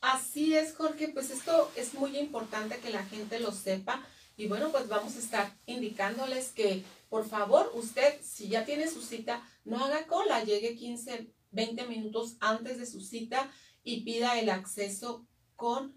Así 0.00 0.54
es, 0.54 0.76
Jorge, 0.76 1.08
pues 1.08 1.30
esto 1.30 1.68
es 1.74 1.94
muy 1.94 2.16
importante 2.16 2.78
que 2.78 2.90
la 2.90 3.02
gente 3.02 3.40
lo 3.40 3.50
sepa 3.50 4.00
y 4.36 4.46
bueno, 4.46 4.70
pues 4.70 4.86
vamos 4.86 5.16
a 5.16 5.18
estar 5.18 5.56
indicándoles 5.66 6.52
que 6.52 6.84
por 7.08 7.28
favor 7.28 7.72
usted, 7.74 8.20
si 8.22 8.46
ya 8.46 8.64
tiene 8.64 8.86
su 8.86 9.02
cita, 9.02 9.42
no 9.64 9.84
haga 9.84 10.06
cola, 10.06 10.44
llegue 10.44 10.76
15, 10.76 11.26
20 11.50 11.86
minutos 11.88 12.36
antes 12.38 12.78
de 12.78 12.86
su 12.86 13.00
cita 13.00 13.50
y 13.82 14.04
pida 14.04 14.38
el 14.38 14.50
acceso 14.50 15.26
con, 15.56 15.96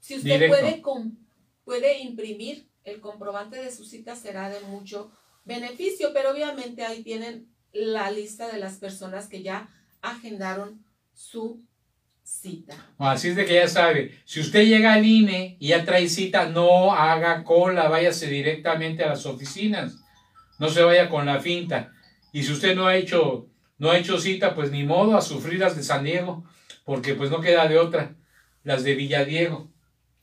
si 0.00 0.16
usted 0.16 0.48
puede, 0.48 0.80
con, 0.80 1.18
puede 1.62 1.98
imprimir 2.00 2.70
el 2.86 3.00
comprobante 3.00 3.56
de 3.56 3.70
su 3.70 3.84
cita, 3.84 4.16
será 4.16 4.48
de 4.48 4.60
mucho 4.60 5.10
beneficio, 5.44 6.12
pero 6.14 6.30
obviamente 6.30 6.84
ahí 6.84 7.02
tienen 7.02 7.48
la 7.72 8.10
lista 8.10 8.50
de 8.50 8.58
las 8.58 8.78
personas 8.78 9.28
que 9.28 9.42
ya 9.42 9.68
agendaron 10.00 10.84
su 11.12 11.62
cita. 12.22 12.74
Así 12.98 13.28
es 13.28 13.36
de 13.36 13.44
que 13.44 13.54
ya 13.54 13.68
sabe, 13.68 14.18
si 14.24 14.40
usted 14.40 14.64
llega 14.64 14.94
al 14.94 15.04
INE 15.04 15.56
y 15.60 15.68
ya 15.68 15.84
trae 15.84 16.08
cita, 16.08 16.48
no 16.48 16.92
haga 16.92 17.44
cola, 17.44 17.88
váyase 17.88 18.28
directamente 18.28 19.04
a 19.04 19.08
las 19.08 19.26
oficinas, 19.26 19.98
no 20.58 20.68
se 20.68 20.82
vaya 20.82 21.10
con 21.10 21.26
la 21.26 21.40
finta. 21.40 21.92
Y 22.32 22.44
si 22.44 22.52
usted 22.52 22.76
no 22.76 22.86
ha 22.86 22.96
hecho, 22.96 23.48
no 23.78 23.90
ha 23.90 23.98
hecho 23.98 24.18
cita, 24.18 24.54
pues 24.54 24.70
ni 24.70 24.84
modo 24.84 25.16
a 25.16 25.22
sufrir 25.22 25.58
las 25.58 25.76
de 25.76 25.82
San 25.82 26.04
Diego, 26.04 26.44
porque 26.84 27.14
pues 27.14 27.30
no 27.30 27.40
queda 27.40 27.66
de 27.66 27.78
otra, 27.78 28.16
las 28.62 28.84
de 28.84 28.94
Villadiego. 28.94 29.72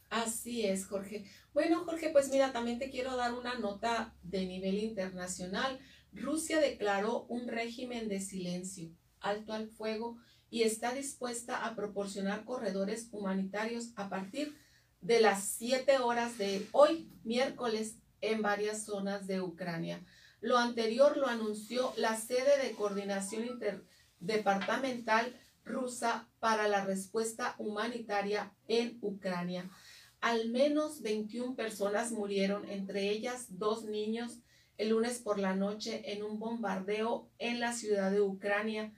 Así 0.10 0.66
es, 0.66 0.86
Jorge. 0.86 1.26
Bueno, 1.54 1.84
Jorge, 1.86 2.10
pues 2.10 2.30
mira, 2.30 2.52
también 2.52 2.80
te 2.80 2.90
quiero 2.90 3.16
dar 3.16 3.34
una 3.36 3.60
nota 3.60 4.16
de 4.24 4.48
nivel 4.48 4.80
internacional. 4.80 5.80
Rusia 6.12 6.60
declaró 6.60 7.26
un 7.30 7.48
régimen 7.48 8.08
de 8.08 8.22
silencio, 8.22 8.90
alto 9.20 9.54
al 9.54 9.68
fuego, 9.68 10.18
y 10.50 10.64
está 10.64 10.94
dispuesta 10.94 11.66
a 11.66 11.76
proporcionar 11.76 12.44
corredores 12.44 13.08
humanitarios 13.12 13.92
a 13.96 14.10
partir 14.10 14.58
de 15.02 15.22
las 15.22 15.44
7 15.44 16.00
horas 16.00 16.40
de 16.40 16.68
hoy, 16.72 17.12
miércoles, 17.24 17.98
en 18.22 18.42
varias 18.42 18.86
zonas 18.86 19.28
de 19.28 19.42
Ucrania. 19.42 20.04
Lo 20.42 20.58
anterior 20.58 21.18
lo 21.18 21.28
anunció 21.28 21.94
la 21.98 22.16
sede 22.18 22.64
de 22.64 22.72
coordinación 22.72 23.46
interdepartamental 23.46 25.40
rusa 25.66 26.28
para 26.40 26.68
la 26.68 26.84
respuesta 26.84 27.56
humanitaria 27.58 28.54
en 28.68 28.98
Ucrania. 29.02 29.70
Al 30.24 30.50
menos 30.52 31.02
21 31.02 31.58
personas 31.58 32.14
murieron, 32.14 32.70
entre 32.70 33.10
ellas 33.10 33.60
dos 33.60 33.84
niños, 33.84 34.40
el 34.78 34.92
lunes 34.92 35.20
por 35.20 35.38
la 35.38 35.54
noche 35.54 36.14
en 36.14 36.24
un 36.24 36.40
bombardeo 36.40 37.30
en 37.40 37.60
la 37.60 37.74
ciudad 37.74 38.10
de 38.10 38.22
Ucrania 38.22 38.94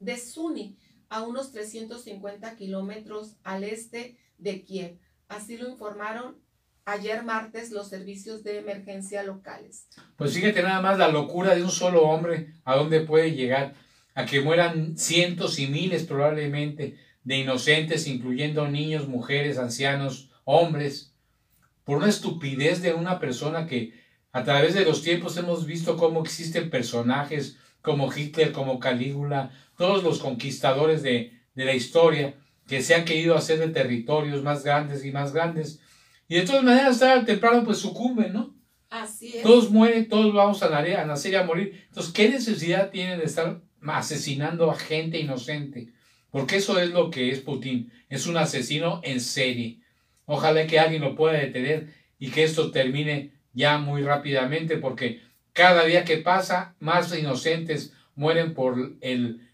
de 0.00 0.18
Suni, 0.18 0.76
a 1.08 1.22
unos 1.22 1.52
350 1.52 2.56
kilómetros 2.56 3.38
al 3.42 3.64
este 3.64 4.18
de 4.36 4.64
Kiev. 4.64 4.98
Así 5.28 5.56
lo 5.56 5.66
informaron 5.70 6.36
ayer 6.84 7.22
martes 7.22 7.70
los 7.70 7.88
servicios 7.88 8.44
de 8.44 8.58
emergencia 8.58 9.22
locales. 9.22 9.88
Pues 10.16 10.34
fíjate 10.34 10.62
nada 10.62 10.82
más 10.82 10.98
la 10.98 11.08
locura 11.08 11.54
de 11.54 11.62
un 11.62 11.70
solo 11.70 12.02
hombre, 12.02 12.52
a 12.64 12.76
dónde 12.76 13.00
puede 13.00 13.34
llegar, 13.34 13.72
a 14.14 14.26
que 14.26 14.42
mueran 14.42 14.98
cientos 14.98 15.58
y 15.58 15.68
miles 15.68 16.04
probablemente 16.04 16.98
de 17.24 17.38
inocentes, 17.38 18.06
incluyendo 18.06 18.68
niños, 18.68 19.08
mujeres, 19.08 19.56
ancianos, 19.56 20.32
hombres, 20.46 21.12
por 21.84 21.98
una 21.98 22.08
estupidez 22.08 22.80
de 22.80 22.94
una 22.94 23.20
persona 23.20 23.66
que 23.66 23.92
a 24.32 24.44
través 24.44 24.74
de 24.74 24.84
los 24.84 25.02
tiempos 25.02 25.36
hemos 25.36 25.66
visto 25.66 25.96
cómo 25.96 26.22
existen 26.22 26.70
personajes 26.70 27.58
como 27.82 28.12
Hitler, 28.12 28.52
como 28.52 28.80
Calígula, 28.80 29.50
todos 29.76 30.02
los 30.02 30.18
conquistadores 30.18 31.02
de, 31.02 31.32
la 31.54 31.74
historia 31.74 32.34
que 32.66 32.82
se 32.82 32.94
han 32.94 33.04
querido 33.04 33.36
hacer 33.36 33.58
de 33.58 33.68
territorios 33.68 34.42
más 34.42 34.64
grandes 34.64 35.04
y 35.04 35.12
más 35.12 35.32
grandes. 35.32 35.80
Y 36.28 36.34
de 36.34 36.42
todas 36.42 36.64
maneras, 36.64 36.98
tarde 36.98 37.22
o 37.22 37.24
temprano, 37.24 37.64
pues 37.64 37.78
sucumben, 37.78 38.32
¿no? 38.32 38.54
Así 38.90 39.36
es. 39.36 39.42
Todos 39.42 39.70
mueren, 39.70 40.08
todos 40.08 40.34
vamos 40.34 40.62
a, 40.62 40.68
nacer, 40.68 40.96
a 40.96 41.06
nacer 41.06 41.32
y 41.32 41.36
a 41.36 41.44
morir. 41.44 41.84
Entonces, 41.88 42.12
¿qué 42.12 42.28
necesidad 42.28 42.90
tienen 42.90 43.18
de 43.18 43.24
estar 43.24 43.62
asesinando 43.86 44.70
a 44.70 44.76
gente 44.76 45.18
inocente? 45.18 45.92
Porque 46.30 46.56
eso 46.56 46.78
es 46.78 46.90
lo 46.90 47.10
que 47.10 47.30
es 47.30 47.40
Putin. 47.40 47.90
Es 48.10 48.26
un 48.26 48.36
asesino 48.36 49.00
en 49.02 49.20
serie. 49.20 49.80
Ojalá 50.26 50.66
que 50.66 50.78
alguien 50.78 51.02
lo 51.02 51.14
pueda 51.14 51.38
detener 51.38 51.88
y 52.18 52.30
que 52.30 52.44
esto 52.44 52.70
termine 52.70 53.32
ya 53.52 53.78
muy 53.78 54.02
rápidamente 54.02 54.76
porque 54.76 55.22
cada 55.52 55.84
día 55.84 56.04
que 56.04 56.18
pasa 56.18 56.74
más 56.78 57.16
inocentes 57.16 57.94
mueren 58.14 58.54
por 58.54 58.96
el, 59.00 59.48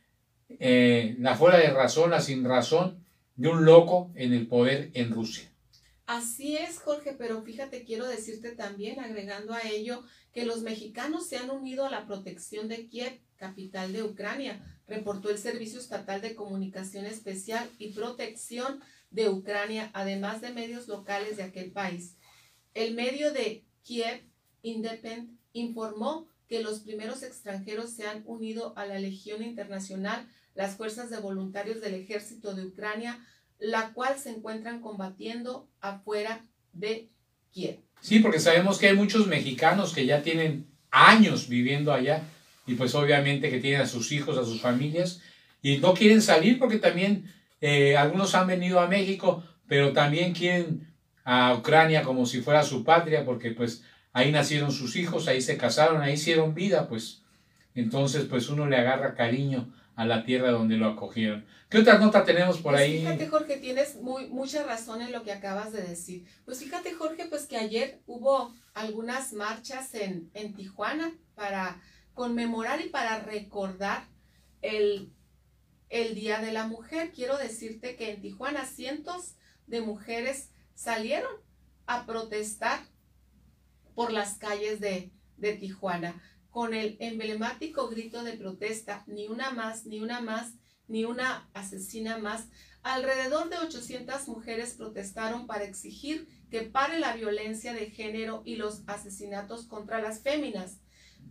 eh, 0.48 1.14
la 1.18 1.36
fuera 1.36 1.58
de 1.58 1.70
razón, 1.70 2.10
la 2.10 2.20
sin 2.20 2.44
razón 2.44 3.04
de 3.36 3.48
un 3.48 3.64
loco 3.64 4.10
en 4.14 4.32
el 4.32 4.46
poder 4.46 4.90
en 4.94 5.12
Rusia. 5.12 5.48
Así 6.06 6.56
es, 6.56 6.78
Jorge, 6.78 7.14
pero 7.16 7.42
fíjate, 7.42 7.84
quiero 7.84 8.06
decirte 8.06 8.50
también, 8.52 9.00
agregando 9.00 9.54
a 9.54 9.62
ello, 9.62 10.02
que 10.32 10.44
los 10.44 10.62
mexicanos 10.62 11.26
se 11.26 11.36
han 11.36 11.50
unido 11.50 11.86
a 11.86 11.90
la 11.90 12.06
protección 12.06 12.68
de 12.68 12.86
Kiev, 12.86 13.18
capital 13.42 13.92
de 13.92 14.04
Ucrania, 14.04 14.64
reportó 14.86 15.28
el 15.28 15.36
Servicio 15.36 15.80
Estatal 15.80 16.20
de 16.20 16.36
Comunicación 16.36 17.06
Especial 17.06 17.68
y 17.76 17.88
Protección 17.88 18.78
de 19.10 19.28
Ucrania, 19.28 19.90
además 19.94 20.40
de 20.40 20.52
medios 20.52 20.86
locales 20.86 21.38
de 21.38 21.42
aquel 21.42 21.72
país. 21.72 22.16
El 22.72 22.94
medio 22.94 23.32
de 23.32 23.64
Kiev 23.82 24.22
Independent 24.62 25.40
informó 25.52 26.28
que 26.48 26.62
los 26.62 26.80
primeros 26.80 27.24
extranjeros 27.24 27.90
se 27.90 28.06
han 28.06 28.22
unido 28.26 28.74
a 28.76 28.86
la 28.86 29.00
Legión 29.00 29.42
Internacional, 29.42 30.28
las 30.54 30.76
fuerzas 30.76 31.10
de 31.10 31.18
voluntarios 31.18 31.80
del 31.80 31.94
ejército 31.94 32.54
de 32.54 32.64
Ucrania, 32.64 33.18
la 33.58 33.92
cual 33.92 34.20
se 34.20 34.30
encuentran 34.30 34.80
combatiendo 34.80 35.68
afuera 35.80 36.46
de 36.72 37.10
Kiev. 37.50 37.80
Sí, 38.00 38.20
porque 38.20 38.38
sabemos 38.38 38.78
que 38.78 38.88
hay 38.88 38.96
muchos 38.96 39.26
mexicanos 39.26 39.92
que 39.92 40.06
ya 40.06 40.22
tienen 40.22 40.68
años 40.92 41.48
viviendo 41.48 41.92
allá 41.92 42.22
y 42.66 42.74
pues 42.74 42.94
obviamente 42.94 43.50
que 43.50 43.60
tienen 43.60 43.80
a 43.80 43.86
sus 43.86 44.12
hijos, 44.12 44.38
a 44.38 44.44
sus 44.44 44.60
familias 44.60 45.20
y 45.62 45.78
no 45.78 45.94
quieren 45.94 46.22
salir 46.22 46.58
porque 46.58 46.78
también 46.78 47.32
eh, 47.60 47.96
algunos 47.96 48.34
han 48.34 48.46
venido 48.46 48.80
a 48.80 48.88
México, 48.88 49.44
pero 49.68 49.92
también 49.92 50.32
quieren 50.32 50.92
a 51.24 51.54
Ucrania 51.54 52.02
como 52.02 52.26
si 52.26 52.40
fuera 52.40 52.64
su 52.64 52.84
patria, 52.84 53.24
porque 53.24 53.52
pues 53.52 53.84
ahí 54.12 54.32
nacieron 54.32 54.72
sus 54.72 54.96
hijos, 54.96 55.28
ahí 55.28 55.40
se 55.40 55.56
casaron, 55.56 56.02
ahí 56.02 56.14
hicieron 56.14 56.54
vida, 56.54 56.88
pues 56.88 57.22
entonces 57.74 58.24
pues 58.24 58.48
uno 58.48 58.66
le 58.66 58.76
agarra 58.76 59.14
cariño 59.14 59.72
a 59.94 60.04
la 60.04 60.24
tierra 60.24 60.50
donde 60.50 60.76
lo 60.76 60.88
acogieron. 60.88 61.44
¿Qué 61.68 61.78
otra 61.78 61.98
nota 61.98 62.24
tenemos 62.24 62.58
por 62.58 62.72
pues 62.72 62.82
ahí? 62.82 62.98
Fíjate, 62.98 63.28
Jorge, 63.28 63.56
tienes 63.56 63.96
muy, 63.96 64.26
mucha 64.26 64.62
razón 64.64 65.00
en 65.00 65.12
lo 65.12 65.22
que 65.22 65.32
acabas 65.32 65.72
de 65.72 65.82
decir. 65.82 66.26
Pues 66.44 66.58
fíjate, 66.58 66.92
Jorge, 66.92 67.26
pues 67.30 67.46
que 67.46 67.56
ayer 67.56 68.00
hubo 68.06 68.54
algunas 68.74 69.32
marchas 69.32 69.94
en, 69.94 70.30
en 70.34 70.54
Tijuana 70.54 71.12
para 71.34 71.80
conmemorar 72.14 72.80
y 72.80 72.88
para 72.88 73.20
recordar 73.20 74.08
el 74.60 75.12
el 75.92 76.14
Día 76.14 76.40
de 76.40 76.52
la 76.52 76.66
Mujer. 76.66 77.12
Quiero 77.12 77.36
decirte 77.36 77.96
que 77.96 78.10
en 78.10 78.22
Tijuana 78.22 78.64
cientos 78.64 79.34
de 79.66 79.82
mujeres 79.82 80.48
salieron 80.74 81.30
a 81.86 82.06
protestar 82.06 82.80
por 83.94 84.10
las 84.10 84.38
calles 84.38 84.80
de, 84.80 85.12
de 85.36 85.52
Tijuana 85.52 86.20
con 86.48 86.72
el 86.72 86.96
emblemático 86.98 87.88
grito 87.88 88.24
de 88.24 88.32
protesta, 88.32 89.04
ni 89.06 89.28
una 89.28 89.50
más, 89.50 89.84
ni 89.84 90.00
una 90.00 90.22
más, 90.22 90.54
ni 90.88 91.04
una 91.04 91.50
asesina 91.52 92.16
más. 92.16 92.48
Alrededor 92.82 93.50
de 93.50 93.58
800 93.58 94.28
mujeres 94.28 94.74
protestaron 94.74 95.46
para 95.46 95.64
exigir 95.64 96.26
que 96.50 96.62
pare 96.62 96.98
la 96.98 97.14
violencia 97.14 97.74
de 97.74 97.90
género 97.90 98.42
y 98.46 98.56
los 98.56 98.82
asesinatos 98.86 99.66
contra 99.66 100.00
las 100.00 100.22
féminas. 100.22 100.78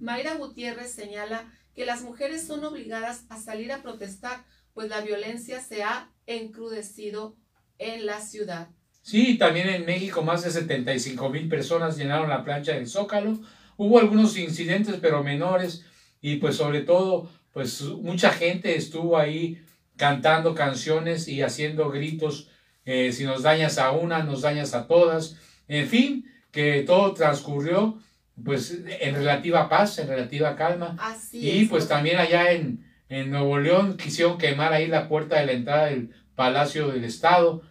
Mayra 0.01 0.33
Gutiérrez 0.33 0.91
señala 0.91 1.45
que 1.75 1.85
las 1.85 2.01
mujeres 2.01 2.45
son 2.45 2.63
obligadas 2.65 3.25
a 3.29 3.39
salir 3.39 3.71
a 3.71 3.81
protestar, 3.81 4.43
pues 4.73 4.89
la 4.89 5.01
violencia 5.01 5.61
se 5.61 5.83
ha 5.83 6.09
encrudecido 6.25 7.37
en 7.77 8.05
la 8.05 8.19
ciudad. 8.19 8.69
Sí, 9.03 9.37
también 9.37 9.69
en 9.69 9.85
México 9.85 10.21
más 10.21 10.43
de 10.43 10.51
75 10.51 11.29
mil 11.29 11.47
personas 11.47 11.97
llenaron 11.97 12.29
la 12.29 12.43
plancha 12.43 12.73
del 12.73 12.87
Zócalo. 12.87 13.39
Hubo 13.77 13.99
algunos 13.99 14.37
incidentes, 14.37 14.97
pero 15.01 15.23
menores, 15.23 15.85
y 16.19 16.37
pues 16.37 16.55
sobre 16.55 16.81
todo, 16.81 17.29
pues 17.53 17.81
mucha 17.81 18.31
gente 18.31 18.75
estuvo 18.75 19.17
ahí 19.17 19.63
cantando 19.97 20.55
canciones 20.55 21.27
y 21.27 21.41
haciendo 21.41 21.89
gritos, 21.89 22.49
eh, 22.85 23.11
si 23.11 23.23
nos 23.23 23.43
dañas 23.43 23.77
a 23.77 23.91
una, 23.91 24.23
nos 24.23 24.41
dañas 24.41 24.73
a 24.73 24.87
todas. 24.87 25.37
En 25.67 25.87
fin, 25.87 26.25
que 26.51 26.83
todo 26.83 27.13
transcurrió 27.13 27.99
pues 28.43 28.79
en 28.85 29.15
relativa 29.15 29.69
paz, 29.69 29.99
en 29.99 30.07
relativa 30.07 30.55
calma. 30.55 30.97
Así 30.99 31.49
y 31.49 31.65
pues 31.65 31.87
también 31.87 32.17
allá 32.17 32.51
en, 32.51 32.85
en 33.09 33.31
Nuevo 33.31 33.59
León 33.59 33.97
quisieron 33.97 34.37
quemar 34.37 34.73
ahí 34.73 34.87
la 34.87 35.07
puerta 35.07 35.39
de 35.39 35.45
la 35.45 35.51
entrada 35.51 35.85
del 35.87 36.11
Palacio 36.35 36.87
del 36.87 37.03
Estado, 37.03 37.61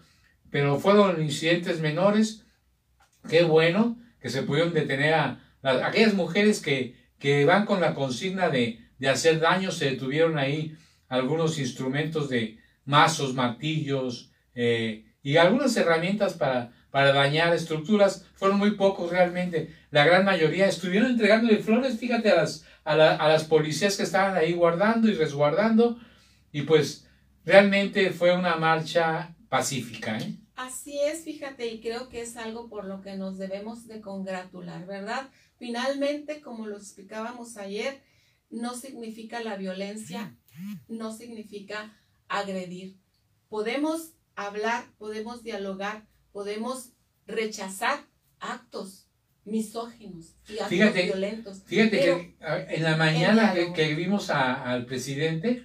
pero 0.51 0.79
fueron 0.79 1.23
incidentes 1.23 1.81
menores. 1.81 2.45
Qué 3.29 3.43
bueno 3.43 3.99
que 4.21 4.31
se 4.31 4.43
pudieron 4.43 4.73
detener 4.75 5.15
a, 5.15 5.41
aquellas 5.63 6.15
mujeres 6.15 6.61
que, 6.61 6.97
que 7.19 7.45
van 7.45 7.67
con 7.67 7.81
la 7.81 7.95
consigna 7.95 8.49
de, 8.49 8.81
de 8.99 9.09
hacer 9.09 9.41
daño, 9.41 9.71
se 9.71 9.91
detuvieron 9.91 10.39
ahí 10.39 10.77
algunos 11.09 11.59
instrumentos 11.59 12.29
de 12.29 12.59
mazos, 12.85 13.35
martillos 13.35 14.31
eh, 14.55 15.05
y 15.23 15.37
algunas 15.37 15.77
herramientas 15.77 16.35
para, 16.35 16.73
para 16.91 17.13
dañar 17.13 17.55
estructuras. 17.55 18.27
Fueron 18.35 18.59
muy 18.59 18.73
pocos 18.73 19.11
realmente. 19.11 19.75
La 19.91 20.05
gran 20.05 20.25
mayoría 20.25 20.67
estuvieron 20.67 21.13
entregándole 21.13 21.59
flores, 21.59 21.99
fíjate, 21.99 22.31
a 22.31 22.37
las, 22.37 22.65
a, 22.85 22.97
las 22.97 23.45
policías 23.45 23.97
que 23.97 24.03
estaban 24.03 24.37
ahí 24.37 24.53
guardando 24.53 25.09
y 25.09 25.15
resguardando. 25.15 25.99
Y 26.53 26.63
pues 26.63 27.07
realmente 27.45 28.11
fue 28.11 28.37
una 28.37 28.57
marcha 28.57 29.35
pacífica. 29.49 30.19
¿eh? 30.19 30.37
Así 30.57 30.99
es, 31.01 31.25
fíjate, 31.25 31.67
y 31.69 31.81
creo 31.81 32.09
que 32.09 32.21
es 32.21 32.37
algo 32.37 32.69
por 32.69 32.85
lo 32.85 33.01
que 33.01 33.17
nos 33.17 33.39
debemos 33.39 33.87
de 33.87 34.01
congratular, 34.01 34.87
¿verdad? 34.87 35.31
Finalmente, 35.59 36.41
como 36.41 36.67
lo 36.67 36.77
explicábamos 36.77 37.57
ayer, 37.57 38.03
no 38.51 38.75
significa 38.75 39.43
la 39.43 39.57
violencia, 39.57 40.37
no 40.89 41.13
significa 41.13 41.97
agredir. 42.29 42.99
Podemos 43.49 44.13
hablar, 44.37 44.85
podemos 44.99 45.43
dialogar, 45.43 46.07
podemos 46.33 46.91
rechazar 47.27 48.01
actos 48.39 49.07
misóginos 49.45 50.35
y 50.49 50.59
actos 50.59 50.95
violentos. 50.95 51.63
Fíjate 51.67 51.99
que 51.99 52.35
en 52.41 52.83
la 52.83 52.97
mañana 52.97 53.55
que, 53.75 53.95
vimos 53.95 54.31
al 54.31 54.87
presidente, 54.87 55.65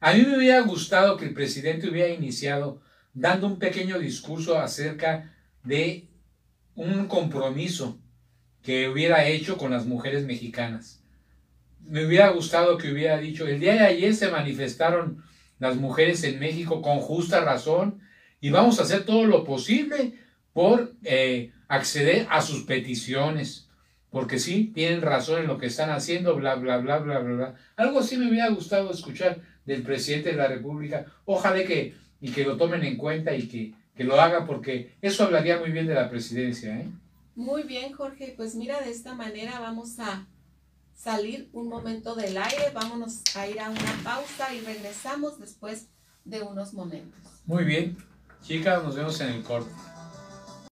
a 0.00 0.14
mí 0.14 0.22
me 0.22 0.36
hubiera 0.36 0.60
gustado 0.60 1.16
que 1.16 1.26
el 1.26 1.34
presidente 1.34 1.88
hubiera 1.88 2.08
iniciado 2.08 2.80
dando 3.14 3.46
un 3.46 3.58
pequeño 3.58 3.98
discurso 3.98 4.58
acerca 4.58 5.34
de 5.64 6.08
un 6.74 7.06
compromiso 7.08 7.98
que 8.62 8.88
hubiera 8.88 9.26
hecho 9.26 9.58
con 9.58 9.72
las 9.72 9.86
mujeres 9.86 10.24
mexicanas. 10.24 11.02
Me 11.80 12.06
hubiera 12.06 12.28
gustado 12.30 12.78
que 12.78 12.92
hubiera 12.92 13.18
dicho, 13.18 13.46
el 13.46 13.60
día 13.60 13.72
de 13.72 13.80
ayer 13.80 14.14
se 14.14 14.30
manifestaron 14.30 15.24
las 15.58 15.76
mujeres 15.76 16.22
en 16.24 16.38
México 16.38 16.82
con 16.82 17.00
justa 17.00 17.40
razón 17.40 18.00
y 18.40 18.50
vamos 18.50 18.78
a 18.78 18.82
hacer 18.82 19.04
todo 19.04 19.24
lo 19.24 19.44
posible 19.44 20.14
por 20.52 20.94
eh, 21.04 21.52
acceder 21.68 22.26
a 22.30 22.40
sus 22.40 22.64
peticiones. 22.64 23.68
Porque 24.10 24.38
sí, 24.38 24.72
tienen 24.74 25.02
razón 25.02 25.42
en 25.42 25.46
lo 25.46 25.58
que 25.58 25.66
están 25.66 25.90
haciendo, 25.90 26.34
bla, 26.34 26.54
bla, 26.54 26.78
bla, 26.78 26.98
bla, 26.98 27.18
bla, 27.18 27.34
bla. 27.34 27.54
Algo 27.76 27.98
así 27.98 28.16
me 28.16 28.28
hubiera 28.28 28.48
gustado 28.48 28.90
escuchar 28.90 29.40
del 29.66 29.82
presidente 29.82 30.30
de 30.30 30.36
la 30.36 30.48
República. 30.48 31.04
Ojalá 31.26 31.62
que, 31.64 31.94
y 32.20 32.30
que 32.30 32.44
lo 32.44 32.56
tomen 32.56 32.84
en 32.84 32.96
cuenta 32.96 33.34
y 33.34 33.46
que, 33.46 33.74
que 33.94 34.04
lo 34.04 34.18
haga 34.18 34.46
porque 34.46 34.96
eso 35.02 35.24
hablaría 35.24 35.58
muy 35.58 35.72
bien 35.72 35.86
de 35.86 35.94
la 35.94 36.08
presidencia. 36.08 36.78
¿eh? 36.78 36.88
Muy 37.34 37.64
bien, 37.64 37.92
Jorge. 37.92 38.32
Pues 38.34 38.54
mira, 38.54 38.80
de 38.80 38.90
esta 38.90 39.14
manera 39.14 39.60
vamos 39.60 39.98
a 40.00 40.26
salir 40.94 41.50
un 41.52 41.68
momento 41.68 42.14
del 42.14 42.38
aire. 42.38 42.70
Vámonos 42.72 43.22
a 43.36 43.46
ir 43.46 43.60
a 43.60 43.68
una 43.68 44.00
pausa 44.02 44.54
y 44.54 44.60
regresamos 44.60 45.38
después 45.38 45.88
de 46.24 46.42
unos 46.42 46.72
momentos. 46.72 47.20
Muy 47.44 47.64
bien. 47.64 47.96
Chicas, 48.42 48.82
nos 48.82 48.94
vemos 48.94 49.20
en 49.20 49.28
el 49.28 49.42
corte. 49.42 49.70